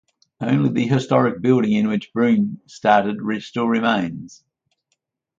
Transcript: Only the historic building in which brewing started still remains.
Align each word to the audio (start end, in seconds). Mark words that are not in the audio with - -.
Only 0.39 0.69
the 0.71 0.87
historic 0.87 1.43
building 1.43 1.73
in 1.73 1.87
which 1.87 2.11
brewing 2.11 2.59
started 2.65 3.19
still 3.43 3.67
remains. 3.67 4.43